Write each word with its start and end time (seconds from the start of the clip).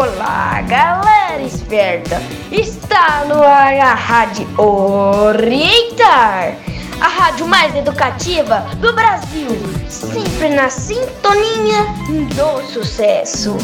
Olá, 0.00 0.62
galera 0.62 1.42
esperta! 1.42 2.22
Está 2.50 3.26
no 3.26 3.42
ar 3.42 3.74
a 3.74 3.92
Rádio 3.92 4.48
Orientar, 4.58 6.54
a 6.98 7.06
rádio 7.06 7.46
mais 7.46 7.76
educativa 7.76 8.60
do 8.78 8.94
Brasil, 8.94 9.50
sempre 9.90 10.48
na 10.48 10.70
sintonia 10.70 11.84
do 12.34 12.66
sucesso. 12.72 13.58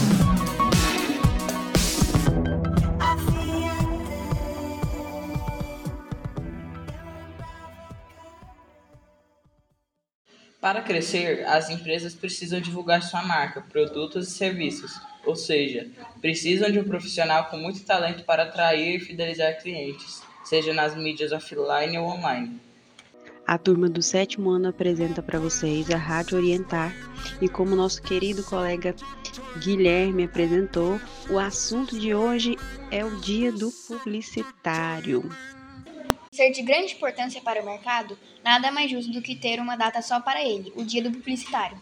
Para 10.67 10.83
crescer, 10.83 11.47
as 11.47 11.71
empresas 11.71 12.13
precisam 12.13 12.61
divulgar 12.61 13.01
sua 13.01 13.23
marca, 13.23 13.61
produtos 13.61 14.27
e 14.27 14.31
serviços, 14.33 15.01
ou 15.25 15.37
seja, 15.37 15.89
precisam 16.21 16.69
de 16.73 16.81
um 16.81 16.83
profissional 16.83 17.45
com 17.45 17.57
muito 17.57 17.85
talento 17.85 18.25
para 18.25 18.43
atrair 18.43 18.97
e 18.97 18.99
fidelizar 18.99 19.63
clientes, 19.63 20.25
seja 20.45 20.75
nas 20.75 20.97
mídias 20.97 21.31
offline 21.31 21.97
ou 21.99 22.09
online. 22.09 22.61
A 23.47 23.57
turma 23.57 23.89
do 23.89 24.03
sétimo 24.03 24.51
ano 24.51 24.67
apresenta 24.67 25.23
para 25.23 25.39
vocês 25.39 25.89
a 25.89 25.97
Rádio 25.97 26.37
Orientar 26.37 26.93
e 27.41 27.49
como 27.49 27.77
nosso 27.77 28.03
querido 28.03 28.43
colega 28.43 28.93
Guilherme 29.61 30.25
apresentou, 30.25 31.01
o 31.31 31.39
assunto 31.39 31.97
de 31.97 32.13
hoje 32.13 32.57
é 32.91 33.05
o 33.05 33.21
Dia 33.21 33.53
do 33.53 33.71
Publicitário. 33.87 35.31
Ser 36.37 36.51
de 36.51 36.61
grande 36.61 36.93
importância 36.93 37.41
para 37.41 37.63
o 37.63 37.65
mercado, 37.65 38.19
nada 38.45 38.71
mais 38.71 38.91
justo 38.91 39.11
do 39.11 39.23
que 39.23 39.35
ter 39.35 39.59
uma 39.59 39.75
data 39.75 40.03
só 40.03 40.21
para 40.21 40.45
ele, 40.45 40.71
o 40.77 40.85
Dia 40.85 41.03
do 41.03 41.11
Publicitário. 41.11 41.81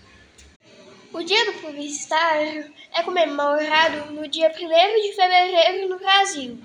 O 1.12 1.24
Dia 1.24 1.44
do 1.46 1.54
Publicitário 1.54 2.72
é 2.92 3.02
comemorado 3.02 4.12
no 4.12 4.28
dia 4.28 4.46
1 4.50 4.52
de 4.52 5.12
fevereiro 5.16 5.88
no 5.88 5.98
Brasil, 5.98 6.56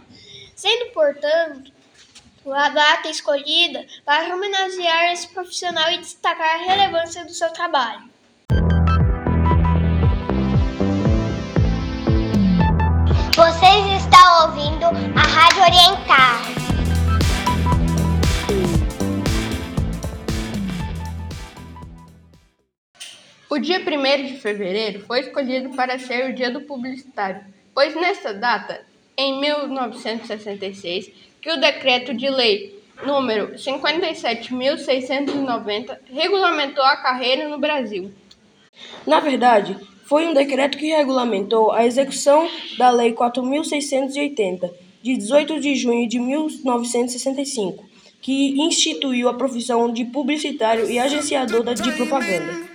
sendo, 0.56 0.92
portanto, 0.92 1.74
a 2.46 2.70
data 2.70 3.10
escolhida 3.10 3.84
para 4.06 4.36
homenagear 4.36 5.12
esse 5.12 5.28
profissional 5.30 5.92
e 5.92 5.98
destacar 5.98 6.62
a 6.62 6.66
relevância 6.66 7.26
do 7.26 7.34
seu 7.34 7.52
trabalho. 7.52 8.08
Vocês 13.36 14.04
estão 14.04 14.46
ouvindo 14.46 14.86
a 14.86 15.22
Rádio 15.22 15.64
Orientar. 15.64 16.59
O 23.60 23.62
dia 23.62 23.82
1 23.82 23.84
de 24.26 24.40
fevereiro 24.40 25.02
foi 25.02 25.20
escolhido 25.20 25.72
para 25.72 26.00
ser 26.00 26.30
o 26.30 26.34
Dia 26.34 26.50
do 26.50 26.62
Publicitário, 26.62 27.42
pois 27.74 27.94
nessa 27.94 28.34
data, 28.34 28.86
em 29.18 29.38
1966, 29.38 31.12
que 31.42 31.52
o 31.52 31.60
decreto 31.60 32.14
de 32.14 32.30
lei 32.30 32.82
número 33.06 33.56
57.690 33.56 35.98
regulamentou 36.10 36.86
a 36.86 36.96
carreira 36.96 37.50
no 37.50 37.60
Brasil. 37.60 38.10
Na 39.06 39.20
verdade, 39.20 39.76
foi 40.06 40.26
um 40.26 40.34
decreto 40.34 40.78
que 40.78 40.96
regulamentou 40.96 41.74
a 41.74 41.86
execução 41.86 42.50
da 42.78 42.90
Lei 42.92 43.12
4.680, 43.12 44.72
de 45.04 45.18
18 45.18 45.60
de 45.60 45.76
junho 45.76 46.08
de 46.08 46.18
1965, 46.18 47.84
que 48.22 48.58
instituiu 48.62 49.28
a 49.28 49.34
profissão 49.34 49.92
de 49.92 50.06
publicitário 50.06 50.90
e 50.90 50.98
agenciador 50.98 51.66
de 51.74 51.92
propaganda. 51.92 52.69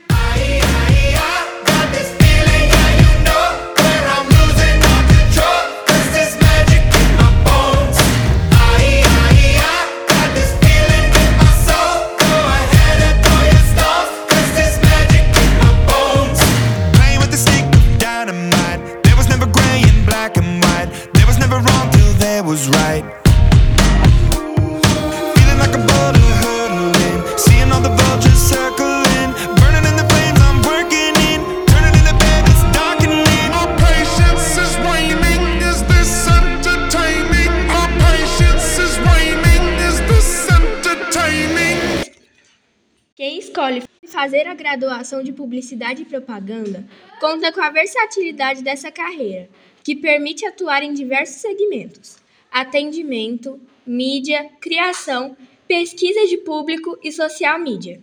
Quem 43.16 43.38
escolhe 43.38 43.82
fazer 44.06 44.46
a 44.46 44.54
graduação 44.54 45.22
de 45.22 45.32
Publicidade 45.32 46.02
e 46.02 46.04
Propaganda 46.04 46.84
conta 47.18 47.50
com 47.50 47.60
a 47.62 47.70
versatilidade 47.70 48.62
dessa 48.62 48.90
carreira, 48.90 49.48
que 49.82 49.96
permite 49.96 50.44
atuar 50.44 50.82
em 50.82 50.92
diversos 50.92 51.36
segmentos: 51.36 52.23
atendimento, 52.54 53.60
mídia, 53.84 54.48
criação, 54.60 55.36
pesquisa 55.66 56.24
de 56.28 56.36
público 56.36 56.96
e 57.02 57.10
social 57.10 57.58
mídia. 57.58 58.00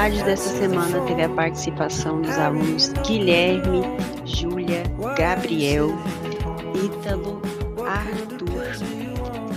Rádio 0.00 0.24
dessa 0.24 0.48
semana 0.56 0.98
teve 1.06 1.22
a 1.24 1.28
participação 1.28 2.22
dos 2.22 2.38
alunos 2.38 2.88
Guilherme, 3.06 3.82
Júlia, 4.24 4.82
Gabriel, 5.14 5.90
Ítalo, 6.74 7.42
Arthur 7.86 8.64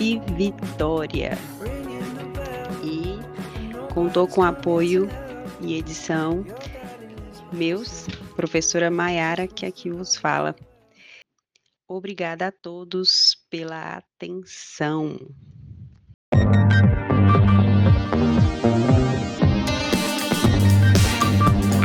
e 0.01 0.19
Vitória. 0.33 1.37
E 2.83 3.17
contou 3.93 4.27
com 4.27 4.43
apoio 4.43 5.07
e 5.61 5.77
edição 5.77 6.43
meus, 7.53 8.07
professora 8.35 8.91
Maiara, 8.91 9.47
que 9.47 9.65
aqui 9.65 9.89
vos 9.89 10.17
fala. 10.17 10.53
Obrigada 11.87 12.47
a 12.47 12.51
todos 12.51 13.37
pela 13.49 13.95
atenção. 13.95 15.17